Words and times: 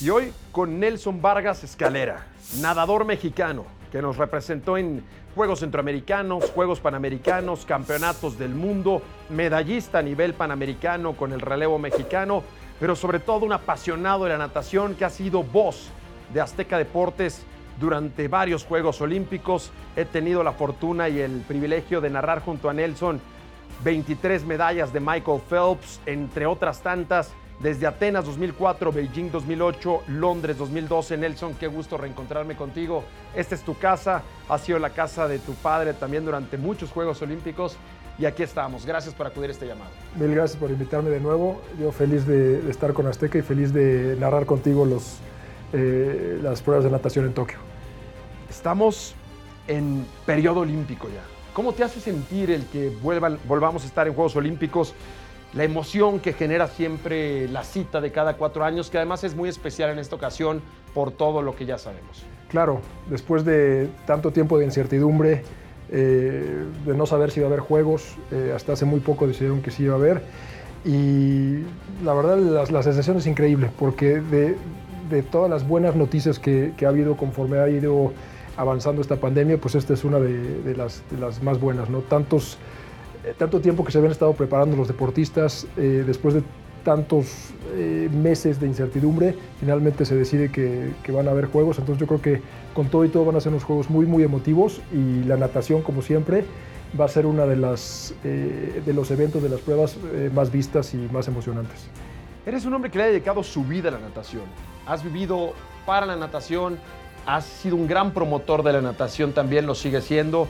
Y 0.00 0.10
hoy 0.10 0.32
con 0.52 0.78
Nelson 0.78 1.20
Vargas 1.20 1.64
Escalera, 1.64 2.28
nadador 2.60 3.04
mexicano 3.04 3.64
que 3.90 4.00
nos 4.00 4.16
representó 4.16 4.78
en 4.78 5.02
Juegos 5.34 5.58
Centroamericanos, 5.58 6.52
Juegos 6.52 6.78
Panamericanos, 6.78 7.64
Campeonatos 7.66 8.38
del 8.38 8.54
Mundo, 8.54 9.02
medallista 9.28 9.98
a 9.98 10.02
nivel 10.02 10.34
panamericano 10.34 11.14
con 11.14 11.32
el 11.32 11.40
relevo 11.40 11.80
mexicano, 11.80 12.44
pero 12.78 12.94
sobre 12.94 13.18
todo 13.18 13.44
un 13.44 13.52
apasionado 13.52 14.22
de 14.22 14.30
la 14.30 14.38
natación 14.38 14.94
que 14.94 15.04
ha 15.04 15.10
sido 15.10 15.42
voz 15.42 15.88
de 16.32 16.40
Azteca 16.40 16.78
Deportes 16.78 17.42
durante 17.80 18.28
varios 18.28 18.64
Juegos 18.64 19.00
Olímpicos. 19.00 19.72
He 19.96 20.04
tenido 20.04 20.44
la 20.44 20.52
fortuna 20.52 21.08
y 21.08 21.18
el 21.18 21.40
privilegio 21.40 22.00
de 22.00 22.10
narrar 22.10 22.42
junto 22.42 22.70
a 22.70 22.72
Nelson 22.72 23.20
23 23.82 24.44
medallas 24.44 24.92
de 24.92 25.00
Michael 25.00 25.40
Phelps, 25.48 26.00
entre 26.06 26.46
otras 26.46 26.82
tantas 26.82 27.32
desde 27.60 27.86
Atenas 27.86 28.24
2004, 28.24 28.92
Beijing 28.92 29.30
2008, 29.30 30.02
Londres 30.08 30.58
2012. 30.58 31.16
Nelson, 31.16 31.54
qué 31.54 31.66
gusto 31.66 31.96
reencontrarme 31.96 32.56
contigo. 32.56 33.04
Esta 33.34 33.54
es 33.54 33.62
tu 33.62 33.76
casa, 33.76 34.22
ha 34.48 34.58
sido 34.58 34.78
la 34.78 34.90
casa 34.90 35.26
de 35.28 35.38
tu 35.38 35.54
padre 35.54 35.94
también 35.94 36.24
durante 36.24 36.56
muchos 36.56 36.90
Juegos 36.90 37.20
Olímpicos 37.22 37.76
y 38.18 38.26
aquí 38.26 38.42
estamos. 38.42 38.84
Gracias 38.84 39.14
por 39.14 39.26
acudir 39.26 39.50
a 39.50 39.52
este 39.52 39.66
llamado. 39.66 39.90
Mil 40.16 40.34
gracias 40.34 40.58
por 40.58 40.70
invitarme 40.70 41.10
de 41.10 41.20
nuevo. 41.20 41.60
Yo 41.80 41.92
feliz 41.92 42.26
de, 42.26 42.60
de 42.60 42.70
estar 42.70 42.92
con 42.92 43.06
Azteca 43.06 43.38
y 43.38 43.42
feliz 43.42 43.72
de 43.72 44.16
narrar 44.18 44.46
contigo 44.46 44.84
los, 44.84 45.18
eh, 45.72 46.38
las 46.42 46.62
pruebas 46.62 46.84
de 46.84 46.90
natación 46.90 47.26
en 47.26 47.34
Tokio. 47.34 47.58
Estamos 48.48 49.14
en 49.66 50.06
periodo 50.24 50.60
olímpico 50.60 51.08
ya. 51.08 51.22
¿Cómo 51.52 51.72
te 51.72 51.84
hace 51.84 52.00
sentir 52.00 52.50
el 52.50 52.66
que 52.66 52.88
vuelvan, 53.02 53.38
volvamos 53.46 53.82
a 53.82 53.86
estar 53.86 54.06
en 54.06 54.14
Juegos 54.14 54.36
Olímpicos? 54.36 54.94
La 55.54 55.64
emoción 55.64 56.20
que 56.20 56.32
genera 56.32 56.68
siempre 56.68 57.48
la 57.48 57.64
cita 57.64 58.00
de 58.00 58.12
cada 58.12 58.36
cuatro 58.36 58.64
años, 58.64 58.90
que 58.90 58.98
además 58.98 59.24
es 59.24 59.34
muy 59.34 59.48
especial 59.48 59.90
en 59.90 59.98
esta 59.98 60.16
ocasión 60.16 60.60
por 60.94 61.10
todo 61.10 61.42
lo 61.42 61.56
que 61.56 61.66
ya 61.66 61.78
sabemos. 61.78 62.24
Claro, 62.48 62.80
después 63.08 63.44
de 63.44 63.88
tanto 64.06 64.30
tiempo 64.30 64.58
de 64.58 64.64
incertidumbre, 64.64 65.42
eh, 65.90 66.64
de 66.84 66.94
no 66.94 67.06
saber 67.06 67.30
si 67.30 67.40
iba 67.40 67.48
a 67.48 67.50
haber 67.50 67.60
juegos, 67.60 68.16
eh, 68.30 68.52
hasta 68.54 68.72
hace 68.74 68.84
muy 68.84 69.00
poco 69.00 69.26
decidieron 69.26 69.62
que 69.62 69.70
sí 69.70 69.84
iba 69.84 69.94
a 69.94 69.96
haber. 69.96 70.22
Y 70.84 71.64
la 72.04 72.14
verdad, 72.14 72.38
la, 72.38 72.64
la 72.64 72.82
sensación 72.82 73.16
es 73.16 73.26
increíble, 73.26 73.70
porque 73.78 74.20
de, 74.20 74.56
de 75.10 75.22
todas 75.22 75.50
las 75.50 75.66
buenas 75.66 75.96
noticias 75.96 76.38
que, 76.38 76.72
que, 76.76 76.86
ha 76.86 76.90
habido 76.90 77.16
conforme 77.16 77.58
ha 77.58 77.68
ido 77.68 78.12
avanzando 78.56 79.00
esta 79.00 79.16
pandemia, 79.16 79.58
pues 79.58 79.74
esta 79.74 79.94
es 79.94 80.04
una 80.04 80.18
de, 80.18 80.74
las, 80.76 81.02
de 81.10 81.18
las, 81.18 81.42
más 81.42 81.60
buenas, 81.60 81.88
¿no? 81.88 82.00
Tantos 82.00 82.58
tanto 83.36 83.60
tiempo 83.60 83.84
que 83.84 83.92
se 83.92 83.98
habían 83.98 84.12
estado 84.12 84.32
preparando 84.32 84.76
los 84.76 84.88
deportistas, 84.88 85.66
eh, 85.76 86.04
después 86.06 86.34
de 86.34 86.42
tantos 86.84 87.50
eh, 87.74 88.08
meses 88.12 88.60
de 88.60 88.66
incertidumbre, 88.66 89.34
finalmente 89.60 90.04
se 90.04 90.14
decide 90.14 90.50
que, 90.50 90.92
que, 91.02 91.12
van 91.12 91.28
a 91.28 91.32
haber 91.32 91.46
juegos, 91.46 91.78
entonces 91.78 92.00
yo 92.00 92.06
creo 92.06 92.22
que 92.22 92.42
con 92.74 92.88
todo 92.88 93.04
y 93.04 93.08
todo 93.08 93.24
van 93.24 93.36
a 93.36 93.40
ser 93.40 93.52
unos 93.52 93.64
juegos 93.64 93.90
muy, 93.90 94.06
muy 94.06 94.22
emotivos 94.22 94.80
y 94.92 95.24
la 95.24 95.36
natación, 95.36 95.82
como 95.82 96.00
siempre, 96.00 96.44
va 96.98 97.04
a 97.04 97.08
ser 97.08 97.26
uno 97.26 97.46
de, 97.46 97.56
las, 97.56 98.14
eh, 98.24 98.82
de 98.84 98.92
los 98.94 99.10
eventos, 99.10 99.42
de 99.42 99.48
las 99.48 99.60
pruebas 99.60 99.96
eh, 100.12 100.30
más 100.32 100.50
vistas 100.50 100.94
y 100.94 100.96
más 101.12 101.28
emocionantes. 101.28 101.88
Eres 102.46 102.64
un 102.64 102.74
hombre 102.74 102.90
que 102.90 102.98
le 102.98 103.04
ha 103.04 103.06
dedicado 103.08 103.42
su 103.42 103.64
vida 103.64 103.88
a 103.88 103.92
la 103.92 103.98
natación. 103.98 104.44
Has 104.86 105.04
vivido 105.04 105.52
para 105.84 106.06
la 106.06 106.16
natación, 106.16 106.78
has 107.26 107.44
sido 107.44 107.76
un 107.76 107.86
gran 107.86 108.12
promotor 108.12 108.62
de 108.62 108.72
la 108.72 108.80
natación, 108.80 109.32
también 109.32 109.66
lo 109.66 109.74
sigue 109.74 110.00
siendo. 110.00 110.48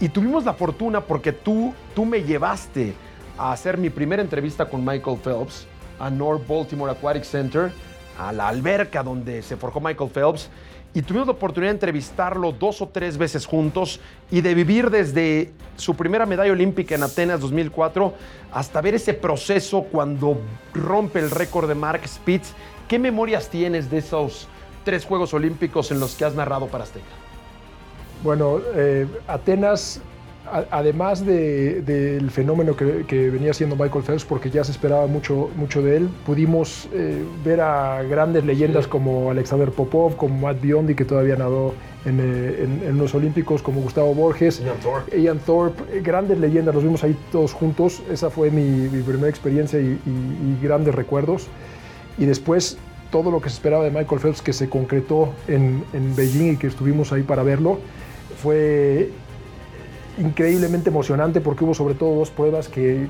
Y 0.00 0.08
tuvimos 0.08 0.44
la 0.44 0.54
fortuna 0.54 1.00
porque 1.00 1.32
tú, 1.32 1.74
tú 1.94 2.04
me 2.04 2.22
llevaste 2.22 2.94
a 3.36 3.52
hacer 3.52 3.78
mi 3.78 3.90
primera 3.90 4.22
entrevista 4.22 4.68
con 4.68 4.84
Michael 4.84 5.18
Phelps 5.18 5.66
a 5.98 6.08
North 6.08 6.46
Baltimore 6.46 6.92
Aquatic 6.92 7.24
Center, 7.24 7.72
a 8.16 8.32
la 8.32 8.48
alberca 8.48 9.02
donde 9.02 9.42
se 9.42 9.56
forjó 9.56 9.80
Michael 9.80 10.10
Phelps. 10.10 10.50
Y 10.94 11.02
tuvimos 11.02 11.26
la 11.26 11.34
oportunidad 11.34 11.70
de 11.70 11.76
entrevistarlo 11.76 12.52
dos 12.52 12.80
o 12.80 12.88
tres 12.88 13.18
veces 13.18 13.44
juntos 13.44 14.00
y 14.30 14.40
de 14.40 14.54
vivir 14.54 14.88
desde 14.90 15.52
su 15.76 15.94
primera 15.94 16.26
medalla 16.26 16.52
olímpica 16.52 16.94
en 16.94 17.02
Atenas 17.02 17.40
2004 17.40 18.14
hasta 18.52 18.80
ver 18.80 18.94
ese 18.94 19.14
proceso 19.14 19.82
cuando 19.82 20.40
rompe 20.72 21.18
el 21.18 21.30
récord 21.30 21.68
de 21.68 21.74
Mark 21.74 22.06
Spitz. 22.08 22.52
¿Qué 22.88 22.98
memorias 22.98 23.50
tienes 23.50 23.90
de 23.90 23.98
esos 23.98 24.48
tres 24.84 25.04
Juegos 25.04 25.34
Olímpicos 25.34 25.90
en 25.90 26.00
los 26.00 26.14
que 26.14 26.24
has 26.24 26.34
narrado 26.34 26.68
para 26.68 26.84
Azteca? 26.84 27.17
Bueno, 28.22 28.58
eh, 28.74 29.06
Atenas, 29.26 30.00
a, 30.50 30.64
además 30.70 31.24
del 31.24 31.84
de, 31.84 32.20
de 32.20 32.30
fenómeno 32.30 32.74
que, 32.74 33.04
que, 33.06 33.30
venía 33.30 33.54
siendo 33.54 33.76
Michael 33.76 34.02
Phelps, 34.02 34.24
porque 34.24 34.50
ya 34.50 34.64
se 34.64 34.72
esperaba 34.72 35.06
mucho, 35.06 35.50
mucho 35.56 35.82
de 35.82 35.98
él, 35.98 36.08
pudimos 36.26 36.88
eh, 36.92 37.22
ver 37.44 37.60
a 37.60 38.02
grandes 38.02 38.44
leyendas 38.44 38.84
sí. 38.84 38.90
como 38.90 39.30
Alexander 39.30 39.70
Popov, 39.70 40.16
como 40.16 40.38
Matt 40.46 40.60
Biondi, 40.60 40.94
que 40.94 41.04
todavía 41.04 41.36
nadó 41.36 41.74
en, 42.04 42.18
eh, 42.18 42.64
en, 42.64 42.88
en, 42.88 42.98
los 42.98 43.14
Olímpicos, 43.14 43.62
como 43.62 43.82
Gustavo 43.82 44.14
Borges, 44.14 44.60
Ian 44.60 44.78
Thorpe, 44.80 45.20
Ian 45.20 45.38
Thorpe 45.38 46.00
grandes 46.00 46.38
leyendas, 46.38 46.74
los 46.74 46.82
vimos 46.82 47.04
ahí 47.04 47.16
todos 47.30 47.52
juntos. 47.52 48.02
Esa 48.10 48.30
fue 48.30 48.50
mi, 48.50 48.62
mi 48.62 49.02
primera 49.02 49.28
experiencia 49.28 49.78
y, 49.78 49.84
y, 49.84 50.58
y 50.58 50.58
grandes 50.62 50.94
recuerdos. 50.94 51.46
Y 52.16 52.24
después 52.24 52.78
todo 53.10 53.30
lo 53.30 53.40
que 53.40 53.48
se 53.48 53.54
esperaba 53.54 53.84
de 53.84 53.90
Michael 53.90 54.20
Phelps, 54.20 54.42
que 54.42 54.52
se 54.52 54.68
concretó 54.68 55.32
en, 55.46 55.84
en 55.92 56.14
Beijing 56.14 56.52
y 56.52 56.56
que 56.56 56.66
estuvimos 56.66 57.12
ahí 57.12 57.22
para 57.22 57.42
verlo 57.42 57.78
fue 58.36 59.10
increíblemente 60.18 60.90
emocionante 60.90 61.40
porque 61.40 61.64
hubo 61.64 61.74
sobre 61.74 61.94
todo 61.94 62.16
dos 62.16 62.30
pruebas 62.30 62.68
que 62.68 63.06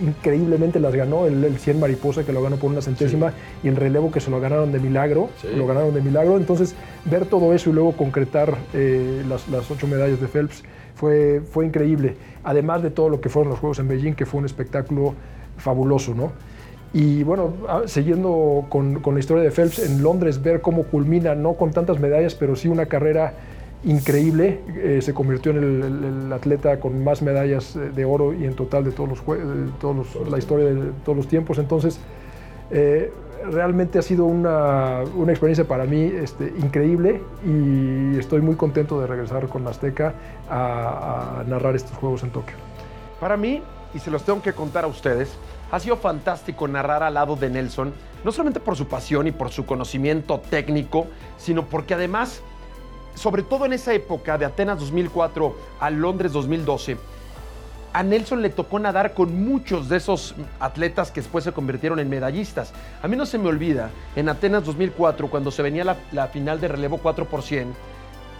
increíblemente 0.00 0.80
las 0.80 0.94
ganó, 0.94 1.26
el, 1.26 1.44
el 1.44 1.58
100 1.58 1.78
mariposa 1.78 2.24
que 2.24 2.32
lo 2.32 2.42
ganó 2.42 2.56
por 2.56 2.70
una 2.70 2.82
centésima 2.82 3.30
sí. 3.30 3.36
y 3.64 3.68
el 3.68 3.76
relevo 3.76 4.10
que 4.10 4.20
se 4.20 4.30
lo 4.30 4.40
ganaron 4.40 4.72
de 4.72 4.80
milagro, 4.80 5.30
sí. 5.40 5.48
lo 5.54 5.66
ganaron 5.66 5.94
de 5.94 6.00
milagro, 6.00 6.36
entonces 6.36 6.74
ver 7.04 7.26
todo 7.26 7.54
eso 7.54 7.70
y 7.70 7.72
luego 7.72 7.92
concretar 7.92 8.56
eh, 8.72 9.22
las, 9.28 9.48
las, 9.48 9.70
ocho 9.70 9.86
medallas 9.86 10.20
de 10.20 10.26
Phelps 10.26 10.62
fue, 10.94 11.42
fue 11.48 11.66
increíble, 11.66 12.16
además 12.42 12.82
de 12.82 12.90
todo 12.90 13.08
lo 13.08 13.20
que 13.20 13.28
fueron 13.28 13.50
los 13.50 13.60
Juegos 13.60 13.78
en 13.78 13.88
Beijing, 13.88 14.14
que 14.14 14.26
fue 14.26 14.40
un 14.40 14.46
espectáculo 14.46 15.14
fabuloso, 15.56 16.14
¿no? 16.14 16.32
Y 16.92 17.24
bueno, 17.24 17.52
siguiendo 17.86 18.66
con, 18.68 19.00
con 19.00 19.14
la 19.14 19.20
historia 19.20 19.42
de 19.42 19.50
Phelps, 19.50 19.80
en 19.80 20.00
Londres 20.00 20.40
ver 20.40 20.60
cómo 20.60 20.84
culmina, 20.84 21.34
no 21.34 21.54
con 21.54 21.72
tantas 21.72 21.98
medallas, 21.98 22.36
pero 22.36 22.54
sí 22.54 22.68
una 22.68 22.86
carrera 22.86 23.34
increíble. 23.84 24.60
Eh, 24.76 25.00
se 25.02 25.14
convirtió 25.14 25.52
en 25.52 25.58
el, 25.58 25.82
el, 25.82 26.24
el, 26.26 26.32
atleta 26.32 26.80
con 26.80 27.02
más 27.04 27.22
medallas 27.22 27.74
de 27.74 28.04
oro 28.04 28.32
y 28.32 28.44
en 28.44 28.54
total 28.54 28.84
de 28.84 28.92
todos 28.92 29.10
los, 29.10 29.26
de 29.26 29.70
todos 29.80 29.96
los 29.96 30.30
la 30.30 30.38
historia 30.38 30.66
de 30.66 30.92
todos 31.04 31.16
los 31.16 31.28
tiempos. 31.28 31.58
Entonces, 31.58 31.98
eh, 32.70 33.12
realmente 33.50 33.98
ha 33.98 34.02
sido 34.02 34.24
una, 34.24 35.02
una 35.14 35.32
experiencia 35.32 35.66
para 35.66 35.84
mí 35.84 36.02
este, 36.02 36.52
increíble 36.58 37.20
y 37.44 38.18
estoy 38.18 38.40
muy 38.40 38.54
contento 38.54 39.00
de 39.00 39.06
regresar 39.06 39.48
con 39.48 39.66
Azteca 39.66 40.14
a, 40.48 41.40
a 41.40 41.44
narrar 41.44 41.76
estos 41.76 41.96
Juegos 41.98 42.22
en 42.22 42.30
Tokio. 42.30 42.56
Para 43.20 43.36
mí, 43.36 43.62
y 43.94 43.98
se 43.98 44.10
los 44.10 44.24
tengo 44.24 44.42
que 44.42 44.52
contar 44.52 44.84
a 44.84 44.86
ustedes, 44.86 45.36
ha 45.70 45.80
sido 45.80 45.96
fantástico 45.96 46.68
narrar 46.68 47.02
al 47.02 47.14
lado 47.14 47.36
de 47.36 47.50
Nelson, 47.50 47.92
no 48.24 48.32
solamente 48.32 48.60
por 48.60 48.76
su 48.76 48.86
pasión 48.86 49.26
y 49.26 49.32
por 49.32 49.50
su 49.50 49.66
conocimiento 49.66 50.40
técnico, 50.40 51.06
sino 51.36 51.64
porque 51.66 51.94
además 51.94 52.42
sobre 53.14 53.42
todo 53.42 53.66
en 53.66 53.72
esa 53.72 53.92
época 53.92 54.36
de 54.38 54.44
Atenas 54.44 54.78
2004 54.80 55.56
a 55.80 55.90
Londres 55.90 56.32
2012, 56.32 56.96
a 57.94 58.02
Nelson 58.02 58.42
le 58.42 58.50
tocó 58.50 58.80
nadar 58.80 59.14
con 59.14 59.44
muchos 59.44 59.88
de 59.88 59.98
esos 59.98 60.34
atletas 60.58 61.12
que 61.12 61.20
después 61.20 61.44
se 61.44 61.52
convirtieron 61.52 62.00
en 62.00 62.08
medallistas. 62.08 62.72
A 63.00 63.06
mí 63.06 63.16
no 63.16 63.24
se 63.24 63.38
me 63.38 63.48
olvida, 63.48 63.90
en 64.16 64.28
Atenas 64.28 64.64
2004, 64.64 65.30
cuando 65.30 65.52
se 65.52 65.62
venía 65.62 65.96
la, 66.10 66.26
final 66.26 66.60
de 66.60 66.66
relevo 66.66 66.98
4 66.98 67.26
por 67.26 67.42
100, 67.42 67.72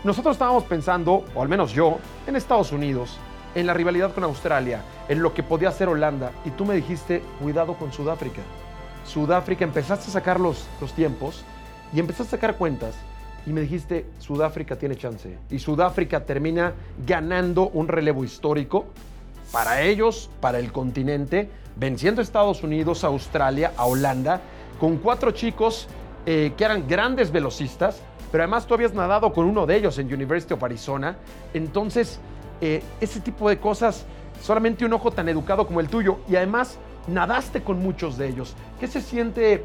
nosotros 0.02 0.34
estábamos 0.34 0.64
pensando, 0.64 1.24
o 1.36 1.42
al 1.42 1.48
menos 1.48 1.72
yo, 1.72 1.98
en 2.26 2.34
Estados 2.34 2.72
Unidos, 2.72 3.16
en 3.54 3.68
la 3.68 3.74
rivalidad 3.74 4.12
con 4.12 4.24
Australia, 4.24 4.82
en 5.08 5.22
lo 5.22 5.32
que 5.32 5.44
podía 5.44 5.68
hacer 5.68 5.88
Holanda, 5.88 6.32
y 6.44 6.50
tú 6.50 6.64
me 6.64 6.74
dijiste, 6.74 7.22
cuidado 7.40 7.74
con 7.74 7.92
Sudáfrica. 7.92 8.42
Sudáfrica, 9.06 9.64
empezaste 9.64 10.08
a 10.08 10.14
sacar 10.14 10.40
los, 10.40 10.66
los 10.80 10.92
tiempos 10.94 11.44
y 11.92 12.00
empezaste 12.00 12.34
a 12.34 12.40
sacar 12.40 12.56
cuentas 12.56 12.96
y 13.46 13.50
me 13.52 13.60
dijiste, 13.60 14.06
Sudáfrica 14.18 14.76
tiene 14.76 14.96
chance. 14.96 15.38
Y 15.50 15.58
Sudáfrica 15.58 16.24
termina 16.24 16.72
ganando 17.06 17.68
un 17.68 17.88
relevo 17.88 18.24
histórico 18.24 18.86
para 19.52 19.82
ellos, 19.82 20.30
para 20.40 20.58
el 20.58 20.72
continente, 20.72 21.50
venciendo 21.76 22.20
a 22.20 22.24
Estados 22.24 22.62
Unidos, 22.62 23.04
a 23.04 23.08
Australia, 23.08 23.72
a 23.76 23.86
Holanda, 23.86 24.40
con 24.80 24.96
cuatro 24.96 25.30
chicos 25.32 25.88
eh, 26.26 26.52
que 26.56 26.64
eran 26.64 26.88
grandes 26.88 27.30
velocistas, 27.30 28.00
pero 28.32 28.44
además 28.44 28.66
tú 28.66 28.74
habías 28.74 28.94
nadado 28.94 29.32
con 29.32 29.46
uno 29.46 29.66
de 29.66 29.76
ellos 29.76 29.98
en 29.98 30.12
University 30.12 30.54
of 30.54 30.62
Arizona. 30.62 31.16
Entonces, 31.52 32.18
eh, 32.60 32.82
ese 33.00 33.20
tipo 33.20 33.48
de 33.48 33.58
cosas, 33.58 34.06
solamente 34.42 34.84
un 34.84 34.92
ojo 34.92 35.10
tan 35.10 35.28
educado 35.28 35.66
como 35.66 35.80
el 35.80 35.88
tuyo, 35.88 36.18
y 36.28 36.36
además 36.36 36.78
nadaste 37.06 37.62
con 37.62 37.78
muchos 37.80 38.16
de 38.16 38.28
ellos. 38.28 38.54
¿Qué 38.80 38.86
se 38.86 39.02
siente 39.02 39.64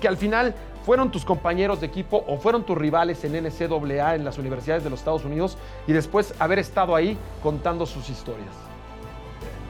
que 0.00 0.08
al 0.08 0.16
final 0.16 0.54
fueron 0.84 1.10
tus 1.10 1.24
compañeros 1.24 1.80
de 1.80 1.86
equipo 1.86 2.24
o 2.26 2.38
fueron 2.38 2.64
tus 2.64 2.76
rivales 2.76 3.24
en 3.24 3.32
NCAA 3.32 4.16
en 4.16 4.24
las 4.24 4.38
universidades 4.38 4.84
de 4.84 4.90
los 4.90 5.00
Estados 5.00 5.24
Unidos 5.24 5.56
y 5.86 5.92
después 5.92 6.34
haber 6.38 6.58
estado 6.58 6.94
ahí 6.94 7.16
contando 7.42 7.86
sus 7.86 8.08
historias? 8.10 8.50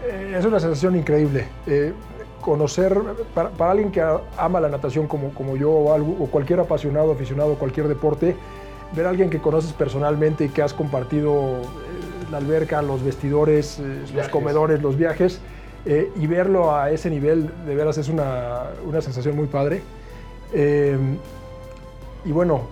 Eh, 0.05 0.35
es 0.39 0.45
una 0.45 0.59
sensación 0.59 0.97
increíble. 0.97 1.47
Eh, 1.67 1.93
conocer, 2.41 2.99
para, 3.35 3.71
alguien 3.71 3.93
que 3.93 4.03
ama 4.37 4.61
la 4.61 4.69
natación 4.69 5.07
como, 5.07 5.31
como 5.33 5.57
yo 5.57 5.71
o, 5.71 5.95
algo, 5.95 6.17
o 6.19 6.27
cualquier 6.27 6.61
apasionado, 6.61 7.13
aficionado 7.13 7.53
a 7.53 7.57
cualquier 7.57 7.89
deporte, 7.89 8.35
ver 8.97 9.07
a 9.07 9.11
alguien 9.11 9.31
que 9.31 9.39
conoces 9.39 9.73
personalmente 9.73 10.47
y 10.47 10.49
que 10.49 10.61
has 10.61 10.75
compartido 10.75 11.61
eh, 11.61 12.31
la 12.31 12.39
alberca, 12.39 12.83
los 12.83 13.03
vestidores, 13.05 13.81
los, 14.15 14.29
comedores, 14.29 14.83
los 14.83 14.97
viajes, 14.97 15.41
eh, 15.85 16.11
y 16.17 16.27
verlo 16.27 16.75
a 16.75 16.91
ese 16.91 17.11
nivel, 17.11 17.51
de 17.65 17.75
veras 17.75 17.99
es 17.99 18.09
una, 18.09 18.71
una 18.85 19.01
sensación 19.01 19.37
muy 19.37 19.47
padre. 19.47 19.83
Y 20.55 22.33
bueno, 22.33 22.63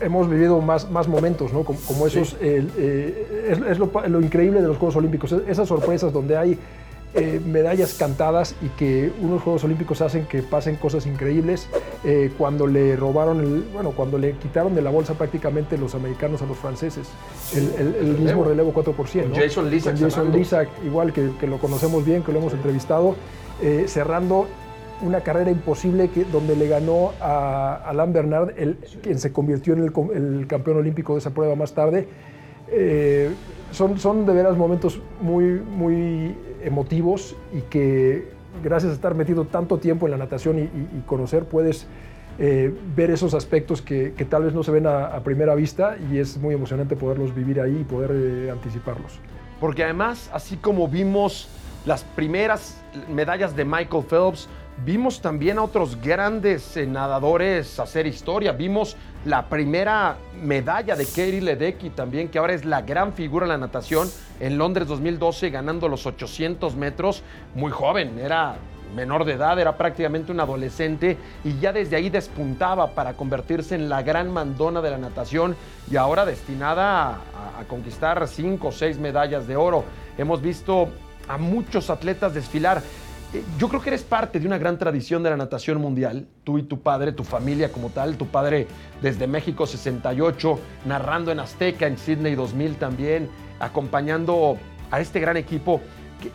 hemos 0.00 0.30
vivido 0.30 0.60
más, 0.60 0.90
más 0.90 1.08
momentos, 1.08 1.52
¿no? 1.52 1.64
Como, 1.64 2.06
esos, 2.06 2.36
es, 2.40 3.78
lo, 3.78 3.90
lo, 4.08 4.20
increíble 4.20 4.62
de 4.62 4.68
los 4.68 4.78
Juegos 4.78 4.96
Olímpicos, 4.96 5.32
esas 5.46 5.68
sorpresas 5.68 6.12
donde 6.12 6.36
hay 6.36 6.58
eh, 7.16 7.40
medallas 7.46 7.94
cantadas 7.94 8.56
y 8.60 8.66
que 8.70 9.12
unos 9.20 9.40
Juegos 9.40 9.62
Olímpicos 9.62 10.00
hacen 10.00 10.26
que 10.26 10.42
pasen 10.42 10.74
cosas 10.74 11.06
increíbles. 11.06 11.68
Eh, 12.02 12.32
cuando 12.36 12.66
le 12.66 12.96
robaron, 12.96 13.38
el, 13.38 13.64
bueno, 13.72 13.92
cuando 13.92 14.18
le 14.18 14.32
quitaron 14.32 14.74
de 14.74 14.82
la 14.82 14.90
bolsa 14.90 15.14
prácticamente 15.14 15.78
los 15.78 15.94
americanos 15.94 16.42
a 16.42 16.46
los 16.46 16.58
franceses, 16.58 17.06
el, 17.54 18.18
mismo 18.18 18.42
relevo 18.42 18.74
4%. 18.74 19.28
¿no? 19.28 19.36
Jason 19.36 19.70
Lisa. 19.70 19.94
Jason 19.96 20.32
Lisa, 20.32 20.64
igual 20.84 21.12
que, 21.12 21.30
que, 21.38 21.46
lo 21.46 21.58
conocemos 21.58 22.04
bien, 22.04 22.24
que 22.24 22.32
lo 22.32 22.40
hemos 22.40 22.52
entrevistado, 22.52 23.14
eh, 23.62 23.84
cerrando 23.86 24.48
una 25.02 25.20
carrera 25.20 25.50
imposible 25.50 26.08
que, 26.08 26.24
donde 26.24 26.56
le 26.56 26.68
ganó 26.68 27.12
a 27.20 27.76
Alain 27.86 28.12
Bernard, 28.12 28.54
el, 28.56 28.76
quien 29.02 29.18
se 29.18 29.32
convirtió 29.32 29.74
en 29.74 29.82
el, 29.82 30.46
campeón 30.46 30.78
olímpico 30.78 31.14
de 31.14 31.18
esa 31.18 31.30
prueba 31.30 31.54
más 31.54 31.74
tarde. 31.74 32.08
son, 33.70 33.98
son 33.98 34.26
de 34.26 34.32
veras 34.32 34.56
momentos 34.56 35.00
muy, 35.20 35.44
muy 35.44 36.34
emotivos 36.62 37.36
y 37.52 37.60
que 37.62 38.34
gracias 38.62 38.92
a 38.92 38.94
estar 38.94 39.14
metido 39.14 39.44
tanto 39.46 39.78
tiempo 39.78 40.06
en 40.06 40.12
la 40.12 40.18
natación 40.18 40.58
y, 40.58 41.00
conocer 41.06 41.44
puedes 41.44 41.86
eh, 42.38 42.72
ver 42.96 43.10
esos 43.10 43.34
aspectos 43.34 43.82
que, 43.82 44.10
tal 44.28 44.44
vez 44.44 44.54
no 44.54 44.62
se 44.62 44.70
ven 44.70 44.86
a, 44.86 45.20
primera 45.20 45.54
vista 45.54 45.96
y 46.10 46.18
es 46.18 46.38
muy 46.38 46.54
emocionante 46.54 46.96
poderlos 46.96 47.34
vivir 47.34 47.60
ahí 47.60 47.78
y 47.80 47.84
poder 47.84 48.10
eh, 48.12 48.50
anticiparlos. 48.50 49.18
Porque 49.60 49.84
además, 49.84 50.30
así 50.32 50.56
como 50.56 50.88
vimos 50.88 51.48
las 51.86 52.02
primeras 52.02 52.82
medallas 53.12 53.54
de 53.54 53.64
Michael 53.64 54.04
Phelps, 54.04 54.48
Vimos 54.82 55.20
también 55.20 55.58
a 55.58 55.62
otros 55.62 56.00
grandes 56.00 56.76
eh, 56.76 56.84
nadadores 56.84 57.78
hacer 57.78 58.08
historia. 58.08 58.52
Vimos 58.52 58.96
la 59.24 59.48
primera 59.48 60.16
medalla 60.42 60.96
de 60.96 61.06
Katie 61.06 61.40
Ledecky 61.40 61.90
también, 61.90 62.28
que 62.28 62.38
ahora 62.38 62.54
es 62.54 62.64
la 62.64 62.82
gran 62.82 63.12
figura 63.12 63.46
en 63.46 63.50
la 63.50 63.58
natación 63.58 64.10
en 64.40 64.58
Londres 64.58 64.88
2012, 64.88 65.50
ganando 65.50 65.88
los 65.88 66.06
800 66.06 66.74
metros. 66.74 67.22
Muy 67.54 67.70
joven, 67.70 68.18
era 68.18 68.56
menor 68.96 69.24
de 69.24 69.34
edad, 69.34 69.58
era 69.60 69.76
prácticamente 69.76 70.32
un 70.32 70.40
adolescente 70.40 71.18
y 71.44 71.58
ya 71.60 71.72
desde 71.72 71.94
ahí 71.96 72.10
despuntaba 72.10 72.90
para 72.94 73.14
convertirse 73.14 73.76
en 73.76 73.88
la 73.88 74.02
gran 74.02 74.30
mandona 74.32 74.82
de 74.82 74.90
la 74.90 74.98
natación 74.98 75.56
y 75.90 75.96
ahora 75.96 76.26
destinada 76.26 77.10
a, 77.10 77.60
a 77.60 77.64
conquistar 77.68 78.26
cinco 78.26 78.68
o 78.68 78.72
seis 78.72 78.98
medallas 78.98 79.46
de 79.46 79.54
oro. 79.56 79.84
Hemos 80.18 80.42
visto 80.42 80.88
a 81.28 81.38
muchos 81.38 81.90
atletas 81.90 82.34
desfilar. 82.34 82.82
Eh, 83.34 83.42
yo 83.58 83.68
creo 83.68 83.82
que 83.82 83.90
eres 83.90 84.02
parte 84.02 84.38
de 84.38 84.46
una 84.46 84.58
gran 84.58 84.78
tradición 84.78 85.22
de 85.24 85.30
la 85.30 85.36
natación 85.36 85.78
mundial, 85.78 86.26
tú 86.44 86.56
y 86.58 86.62
tu 86.62 86.80
padre, 86.80 87.12
tu 87.12 87.24
familia 87.24 87.72
como 87.72 87.90
tal, 87.90 88.16
tu 88.16 88.26
padre 88.26 88.68
desde 89.02 89.26
México 89.26 89.66
68, 89.66 90.58
narrando 90.86 91.32
en 91.32 91.40
Azteca, 91.40 91.88
en 91.88 91.98
Sydney 91.98 92.36
2000 92.36 92.76
también, 92.76 93.28
acompañando 93.58 94.56
a 94.90 95.00
este 95.00 95.18
gran 95.18 95.36
equipo. 95.36 95.80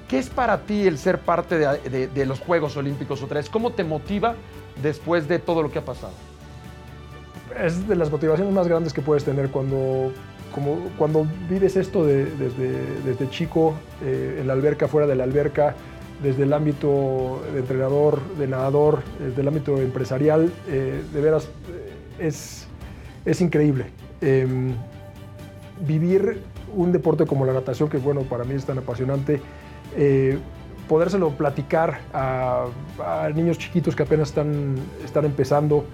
¿Qué, 0.09 0.19
es 0.19 0.29
para 0.29 0.65
ti 0.65 0.85
el 0.85 0.97
ser 0.97 1.19
parte 1.19 1.57
de, 1.57 2.25
los 2.25 2.39
Juegos 2.39 2.75
Olímpicos 2.75 3.23
otra 3.23 3.39
vez? 3.39 3.49
¿Cómo 3.49 3.71
te 3.71 3.83
motiva 3.83 4.35
después 4.83 5.27
de 5.27 5.39
todo 5.39 5.63
lo 5.63 5.71
que 5.71 5.79
ha 5.79 5.85
pasado? 5.85 6.13
Es 7.63 7.87
de 7.87 7.95
las 7.95 8.11
motivaciones 8.11 8.53
más 8.53 8.67
grandes 8.67 8.93
que 8.93 9.01
puedes 9.01 9.23
tener 9.23 9.49
cuando, 9.49 10.11
como, 10.53 10.77
cuando 10.97 11.25
vives 11.49 11.75
esto 11.77 12.05
desde, 12.05 13.29
chico, 13.29 13.73
eh, 14.03 14.39
en 14.41 14.47
la 14.47 14.53
alberca, 14.53 14.87
fuera 14.87 15.07
de 15.07 15.15
la 15.15 15.23
alberca, 15.23 15.75
desde 16.21 16.43
el 16.43 16.53
ámbito 16.53 17.41
de 17.53 17.59
entrenador, 17.59 18.21
de 18.37 18.47
nadador, 18.47 19.01
desde 19.19 19.41
el 19.41 19.47
ámbito 19.47 19.77
empresarial, 19.77 20.51
eh, 20.67 21.01
de 21.13 21.21
veras 21.21 21.45
eh, 21.45 22.27
es, 22.27 22.67
es 23.25 23.41
increíble. 23.41 23.85
Em, 24.21 24.73
vivir 25.81 26.41
un 26.75 26.91
deporte 26.91 27.25
como 27.25 27.45
la 27.45 27.53
natación, 27.53 27.89
que 27.89 27.97
bueno, 27.97 28.21
para 28.21 28.43
mí 28.43 28.53
es 28.53 28.65
tan 28.65 28.77
apasionante, 28.77 29.41
eh, 29.95 30.37
podérselo 30.89 31.29
platicar 31.31 31.99
a, 32.13 32.67
niños 33.33 33.57
chiquitos 33.57 33.95
que 33.95 34.03
apenas 34.03 34.29
están, 34.29 34.75
están 35.05 35.25
empezando, 35.25 35.85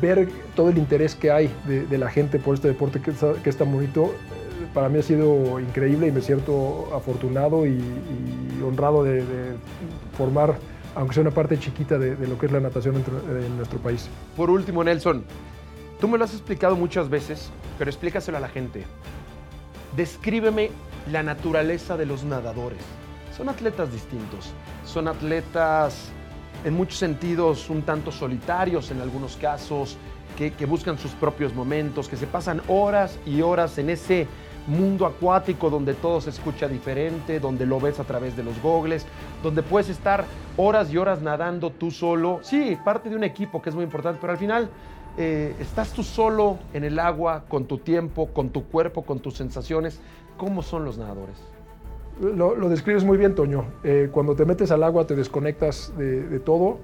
ver 0.00 0.30
todo 0.56 0.70
el 0.70 0.78
interés 0.78 1.14
que 1.14 1.30
hay 1.30 1.50
de, 1.66 1.98
la 1.98 2.08
gente 2.08 2.38
por 2.38 2.54
este 2.54 2.68
deporte 2.68 3.02
que, 3.02 3.12
que 3.42 3.50
es 3.50 3.56
tan 3.58 3.70
bonito, 3.70 4.14
para 4.74 4.88
mí 4.88 4.98
ha 4.98 5.02
sido 5.02 5.60
increíble 5.60 6.08
y 6.08 6.12
me 6.12 6.20
siento 6.20 6.90
afortunado 6.94 7.64
y, 7.64 7.80
honrado 8.62 9.04
de, 9.04 9.22
formar, 10.16 10.56
aunque 10.94 11.14
sea 11.14 11.20
una 11.22 11.30
parte 11.30 11.58
chiquita 11.58 11.98
de, 11.98 12.26
lo 12.26 12.36
que 12.38 12.46
es 12.46 12.52
la 12.52 12.60
natación 12.60 12.96
en, 12.96 13.56
nuestro 13.56 13.78
país. 13.78 14.08
Por 14.36 14.50
último, 14.50 14.82
Nelson, 14.82 15.24
tú 16.00 16.08
me 16.08 16.18
lo 16.18 16.24
has 16.24 16.32
explicado 16.32 16.76
muchas 16.76 17.08
veces, 17.08 17.50
pero 17.78 17.88
explícaselo 17.88 18.36
a 18.36 18.40
la 18.40 18.48
gente. 18.48 18.84
Descríbeme 19.96 20.70
la 21.10 21.22
naturaleza 21.22 21.96
de 21.96 22.06
los 22.06 22.24
nadadores. 22.24 22.80
Son 23.36 23.48
atletas 23.48 23.92
distintos, 23.92 24.52
son 24.84 25.08
atletas 25.08 26.10
en 26.64 26.74
muchos 26.74 26.98
sentidos 26.98 27.70
un 27.70 27.82
tanto 27.82 28.10
solitarios 28.10 28.90
en 28.90 29.00
algunos 29.00 29.36
casos, 29.36 29.96
que, 30.36 30.66
buscan 30.66 30.98
sus 30.98 31.12
propios 31.12 31.54
momentos, 31.54 32.08
que 32.08 32.16
se 32.16 32.26
pasan 32.26 32.60
horas 32.68 33.18
y 33.24 33.40
horas 33.42 33.78
en 33.78 33.90
ese 33.90 34.26
mundo 34.66 35.06
acuático 35.06 35.70
donde 35.70 35.94
todo 35.94 36.20
se 36.20 36.30
escucha 36.30 36.66
diferente, 36.66 37.38
donde 37.38 37.66
lo 37.66 37.78
ves 37.78 38.00
a 38.00 38.04
través 38.04 38.36
de 38.36 38.42
los 38.42 38.60
gogles, 38.60 39.06
donde 39.42 39.62
puedes 39.62 39.88
estar 39.90 40.24
horas 40.56 40.92
y 40.92 40.96
horas 40.96 41.22
nadando 41.22 41.70
tú 41.70 41.90
solo. 41.90 42.40
Sí, 42.42 42.76
parte 42.84 43.10
de 43.10 43.16
un 43.16 43.24
equipo 43.24 43.62
que 43.62 43.68
es 43.68 43.74
muy 43.76 43.84
importante, 43.84 44.18
pero 44.20 44.32
al 44.32 44.38
final 44.38 44.70
eh, 45.16 45.54
estás 45.60 45.92
tú 45.92 46.02
solo 46.02 46.58
en 46.72 46.82
el 46.82 46.98
agua, 46.98 47.44
con 47.48 47.66
tu 47.66 47.78
tiempo, 47.78 48.28
con 48.32 48.50
tu 48.50 48.64
cuerpo, 48.64 49.02
con 49.02 49.20
tus 49.20 49.34
sensaciones. 49.34 50.00
¿Cómo 50.36 50.62
son 50.62 50.84
los 50.84 50.98
nadadores? 50.98 51.36
Lo, 52.20 52.68
describes 52.68 53.04
muy 53.04 53.18
bien, 53.18 53.34
Toño. 53.34 53.64
Eh, 53.82 54.08
cuando 54.12 54.34
te 54.34 54.44
metes 54.44 54.70
al 54.70 54.82
agua 54.82 55.06
te 55.06 55.16
desconectas 55.16 55.92
de, 55.98 56.38
todo. 56.40 56.78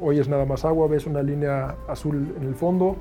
hoy 0.00 0.18
es 0.18 0.28
nada 0.28 0.44
más 0.44 0.64
agua, 0.64 0.86
ves 0.88 1.06
una 1.06 1.22
línea 1.22 1.76
azul 1.88 2.34
en 2.38 2.46
el 2.46 2.54
fondo 2.54 2.96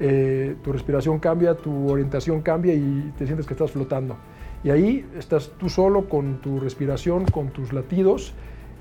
eh, 0.00 0.56
tu 0.64 0.72
respiración 0.72 1.20
cambia, 1.20 1.54
tu 1.54 1.88
orientación 1.90 2.42
cambia 2.42 2.74
y 2.74 3.12
te 3.16 3.26
sientes 3.26 3.46
que 3.46 3.54
estás 3.54 3.70
flotando. 3.70 4.16
Y 4.64 4.70
ahí 4.70 5.06
estás 5.16 5.52
tú 5.58 5.68
solo 5.68 6.08
con 6.08 6.40
tu 6.40 6.58
respiración, 6.58 7.26
con 7.26 7.48
tus 7.48 7.72
latidos, 7.72 8.32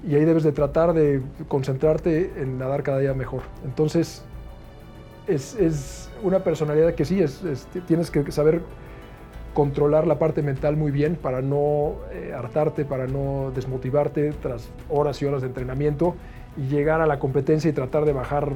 y 0.08 0.16
ahí 0.16 0.26
debes 0.26 0.44
de 0.44 0.52
tratar 0.52 0.94
de 0.94 1.22
concentrarte 1.48 2.32
en 2.38 2.58
nadar 2.58 2.84
cada 2.84 3.00
día 3.00 3.14
mejor. 3.14 3.42
Entonces, 3.64 4.24
es, 5.28 6.10
una 6.24 6.44
personalidad 6.44 6.96
que 6.96 7.06
sí, 7.06 7.22
es, 7.22 7.44
tienes 7.86 8.10
que 8.10 8.32
saber 8.32 8.62
controlar 9.54 10.08
la 10.08 10.20
parte 10.20 10.42
mental 10.42 10.76
muy 10.76 10.92
bien 10.92 11.16
para 11.16 11.42
no 11.42 11.96
eh, 12.12 12.34
hartarte, 12.36 12.86
para 12.86 13.08
no 13.08 13.52
desmotivarte 13.54 14.32
tras 14.42 14.70
horas 14.90 15.22
y 15.22 15.26
horas 15.26 15.42
de 15.42 15.48
entrenamiento 15.48 16.16
y 16.58 16.68
llegar 16.68 17.02
a 17.02 17.06
la 17.06 17.20
competencia 17.20 17.70
y 17.70 17.74
tratar 17.74 18.06
de 18.06 18.14
bajar 18.14 18.50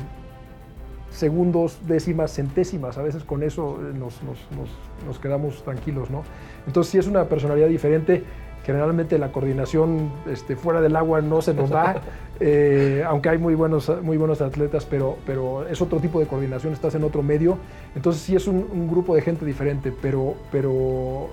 segundos, 1.09 1.79
décimas, 1.87 2.33
centésimas. 2.33 2.97
A 2.97 3.01
veces 3.01 3.23
con 3.23 3.43
eso 3.43 3.79
eh, 3.81 3.97
nos, 3.97 5.19
quedamos 5.19 5.63
tranquilos, 5.63 6.09
¿no? 6.09 6.23
Entonces, 6.65 6.91
si 6.91 6.97
es 6.97 7.07
una 7.07 7.25
personalidad 7.25 7.67
diferente. 7.67 8.23
Generalmente 8.67 9.17
la 9.17 9.31
coordinación 9.31 10.11
este, 10.29 10.55
fuera 10.55 10.81
del 10.81 10.95
agua 10.95 11.21
no 11.21 11.41
se 11.41 11.55
nos 11.55 11.71
da, 11.71 12.01
eh, 12.39 13.03
aunque 13.07 13.29
hay 13.29 13.39
muy 13.39 13.55
buenos, 13.55 13.91
muy 14.03 14.17
buenos 14.17 14.41
atletas, 14.41 14.85
pero, 14.85 15.17
pero 15.25 15.67
es 15.67 15.81
otro 15.81 15.99
tipo 15.99 16.19
de 16.19 16.27
coordinación, 16.27 16.73
estás 16.73 16.93
en 16.93 17.03
otro 17.03 17.23
medio. 17.23 17.57
Entonces 17.95 18.21
sí 18.21 18.35
es 18.35 18.45
un, 18.47 18.87
grupo 18.87 19.15
de 19.15 19.21
gente 19.21 19.45
diferente, 19.45 19.91
pero, 20.01 20.35
pero 20.51 21.29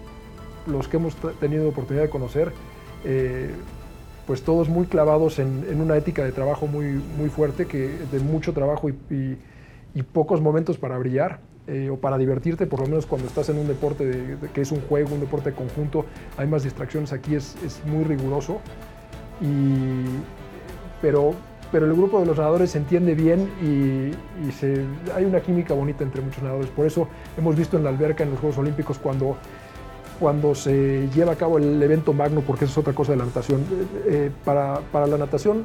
los 0.66 0.88
que 0.88 0.96
hemos 0.96 1.14
tenido 1.40 1.68
oportunidad 1.68 2.04
de 2.04 2.10
conocer, 2.10 2.52
eh, 3.04 3.50
pues 4.26 4.42
todos 4.42 4.70
muy 4.70 4.86
clavados 4.86 5.38
en, 5.38 5.78
una 5.78 5.96
ética 5.96 6.24
de 6.24 6.32
trabajo 6.32 6.66
muy, 6.66 7.02
muy 7.18 7.28
fuerte, 7.28 7.66
que, 7.66 7.90
de 8.10 8.20
mucho 8.20 8.54
trabajo 8.54 8.88
y 8.88 9.36
y 9.94 10.02
pocos 10.02 10.40
momentos 10.40 10.76
para 10.76 10.98
brillar 10.98 11.38
eh, 11.66 11.88
o 11.90 11.96
para 11.96 12.18
divertirte, 12.18 12.66
por 12.66 12.80
lo 12.80 12.86
menos 12.86 13.06
cuando 13.06 13.26
estás 13.26 13.48
en 13.48 13.58
un 13.58 13.66
deporte 13.66 14.36
que 14.52 14.60
es 14.60 14.70
un 14.70 14.80
juego, 14.82 15.14
un 15.14 15.20
deporte 15.20 15.50
de 15.50 15.56
conjunto, 15.56 16.04
hay 16.36 16.46
más 16.46 16.62
distracciones, 16.62 17.12
aquí 17.12 17.34
es, 17.34 17.56
es 17.64 17.82
muy 17.86 18.04
riguroso. 18.04 18.60
Y, 19.40 20.04
pero, 21.00 21.34
pero 21.72 21.86
el 21.86 21.92
grupo 21.94 22.20
de 22.20 22.26
los 22.26 22.36
nadadores 22.36 22.70
se 22.70 22.78
entiende 22.78 23.14
bien 23.14 23.50
y, 23.62 24.14
hay 25.14 25.24
una 25.24 25.40
química 25.40 25.74
bonita 25.74 26.04
entre 26.04 26.22
muchos 26.22 26.42
nadadores. 26.42 26.70
Por 26.70 26.86
eso 26.86 27.08
hemos 27.36 27.56
visto 27.56 27.76
en 27.76 27.84
la 27.84 27.90
alberca 27.90 28.24
en 28.24 28.30
los 28.30 28.40
Juegos 28.40 28.58
Olímpicos 28.58 28.98
cuando 28.98 29.36
cuando 30.20 30.54
se 30.54 31.08
lleva 31.12 31.32
a 31.32 31.36
cabo 31.36 31.58
el 31.58 31.82
evento 31.82 32.12
magno, 32.12 32.40
porque 32.40 32.66
eso 32.66 32.72
es 32.72 32.78
otra 32.78 32.92
cosa 32.92 33.12
de 33.12 33.18
la 33.18 33.24
natación. 33.24 33.64
Eh, 34.06 34.30
para, 34.44 34.80
para, 34.92 35.08
la 35.08 35.18
natación 35.18 35.64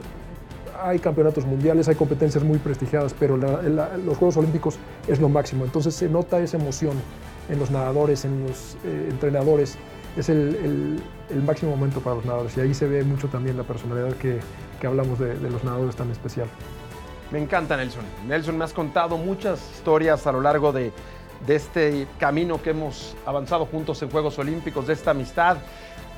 hay 0.81 0.99
campeonatos 0.99 1.45
mundiales, 1.45 1.87
hay 1.87 1.95
competencias 1.95 2.43
muy 2.43 2.57
prestigiadas, 2.57 3.15
pero 3.17 3.37
los 3.37 4.17
Juegos 4.17 4.37
Olímpicos 4.37 4.77
es 5.07 5.19
lo 5.19 5.29
máximo. 5.29 5.65
Entonces 5.65 5.95
se 5.95 6.09
nota 6.09 6.39
esa 6.39 6.57
emoción 6.57 6.93
en 7.49 7.59
los 7.59 7.71
nadadores, 7.71 8.25
en 8.25 8.43
los 8.47 8.75
eh, 8.85 9.07
entrenadores. 9.09 9.77
Es 10.17 10.29
el, 10.29 11.01
máximo 11.45 11.71
momento 11.71 11.99
para 11.99 12.15
los 12.15 12.25
nadadores 12.25 12.57
y 12.57 12.61
ahí 12.61 12.73
se 12.73 12.87
ve 12.87 13.03
mucho 13.03 13.27
también 13.27 13.55
la 13.55 13.63
personalidad 13.63 14.13
que, 14.17 14.39
hablamos 14.85 15.19
de, 15.19 15.37
de 15.37 15.49
los 15.49 15.63
nadadores 15.63 15.95
tan 15.95 16.09
especial. 16.11 16.47
Me 17.31 17.39
encanta 17.39 17.77
Nelson. 17.77 18.03
Nelson, 18.27 18.57
me 18.57 18.63
has 18.63 18.73
contado 18.73 19.17
muchas 19.17 19.59
historias 19.75 20.25
a 20.25 20.31
lo 20.31 20.41
largo 20.41 20.71
de, 20.71 20.91
de 21.45 21.55
este 21.55 22.07
camino 22.17 22.61
que 22.61 22.71
hemos 22.71 23.15
avanzado 23.25 23.65
juntos 23.65 24.01
en 24.01 24.09
Juegos 24.09 24.37
Olímpicos, 24.39 24.87
de 24.87 24.93
esta 24.93 25.11
amistad. 25.11 25.57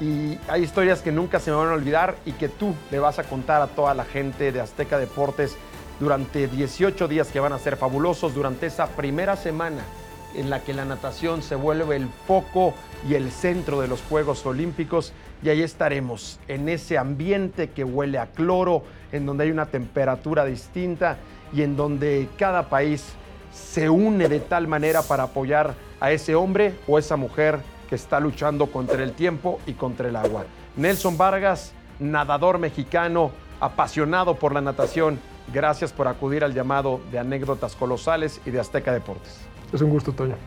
Y 0.02 0.40
hay 0.48 0.64
historias 0.64 1.02
que 1.02 1.12
nunca 1.12 1.40
se 1.40 1.52
me 1.52 1.58
van 1.58 1.70
a 1.70 1.74
olvidar 1.74 2.16
y 2.26 2.32
que 2.32 2.50
tú 2.50 2.74
le 2.90 2.98
vas 2.98 3.20
a 3.20 3.24
contar 3.24 3.62
a 3.62 3.68
toda 3.68 3.94
la 3.94 4.04
gente 4.04 4.52
de 4.52 4.60
Azteca 4.60 4.98
Deportes 4.98 5.56
durante 6.00 6.48
18 6.48 7.08
días 7.08 7.28
que 7.28 7.40
van 7.40 7.54
a 7.54 7.60
ser 7.60 7.78
fabulosos, 7.78 8.34
durante 8.34 8.66
esa 8.66 8.88
primera 8.88 9.36
semana 9.36 9.84
en 10.36 10.50
la 10.50 10.62
que 10.62 10.74
la 10.74 10.86
natación 10.86 11.44
se 11.44 11.54
vuelve 11.54 11.98
el 11.98 12.08
foco 12.26 12.74
y 13.08 13.14
el 13.14 13.32
centro 13.32 13.80
de 13.80 13.88
los 13.88 14.02
Juegos 14.02 14.44
Olímpicos. 14.48 15.14
Y 15.44 15.50
ahí 15.50 15.62
estaremos, 15.62 16.40
en 16.48 16.68
ese 16.68 16.98
ambiente 16.98 17.70
que 17.70 17.84
huele 17.84 18.18
a 18.18 18.26
cloro, 18.26 18.84
en 19.12 19.28
donde 19.28 19.44
hay 19.44 19.52
una 19.52 19.68
temperatura 19.68 20.46
distinta 20.46 21.18
y 21.54 21.62
en 21.62 21.76
donde 21.76 22.28
cada 22.40 22.70
país 22.70 23.04
se 23.54 23.88
une 23.88 24.28
de 24.28 24.40
tal 24.40 24.68
manera 24.68 25.04
para 25.04 25.24
apoyar 25.24 25.76
a 26.00 26.12
ese 26.12 26.34
hombre 26.34 26.74
o 26.88 26.98
esa 26.98 27.18
mujer 27.18 27.60
que 27.92 27.96
está 27.96 28.22
luchando 28.22 28.68
contra 28.68 29.04
el 29.04 29.12
tiempo 29.12 29.60
y 29.68 29.74
contra 29.74 30.08
el 30.08 30.16
agua. 30.16 30.46
Nelson 30.78 31.18
Vargas, 31.18 31.74
nadador 32.00 32.58
mexicano, 32.58 33.32
apasionado 33.60 34.36
por 34.36 34.54
la 34.54 34.62
natación, 34.62 35.20
gracias 35.54 35.92
por 35.92 36.08
acudir 36.08 36.46
al 36.46 36.54
llamado 36.54 37.02
de 37.12 37.20
anécdotas 37.20 37.76
colosales 37.76 38.40
y 38.46 38.52
de 38.52 38.62
Azteca 38.62 38.94
Deportes. 38.94 39.42
Es 39.74 39.82
un 39.82 39.90
gusto, 39.90 40.14
Toño. 40.14 40.38